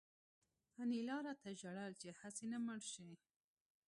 انیلا 0.81 1.17
راته 1.25 1.49
ژړل 1.59 1.93
چې 2.01 2.09
هسې 2.19 2.45
نه 2.51 2.57
مړ 2.65 2.79
شې 2.91 3.09